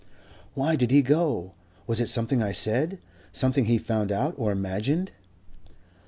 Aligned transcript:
"Why 0.55 0.75
did 0.75 0.89
he 0.89 1.03
go? 1.03 1.53
Was 1.85 2.01
it 2.01 2.09
something 2.09 2.41
I 2.41 2.53
said? 2.53 2.97
something 3.31 3.65
he 3.65 3.77
found 3.77 4.11
out 4.11 4.33
or 4.35 4.51
imagined?" 4.51 5.11